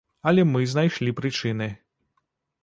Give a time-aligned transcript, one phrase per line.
[0.29, 1.69] Але мы знайшлі прычыны.